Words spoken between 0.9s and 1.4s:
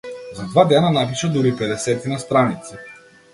напиша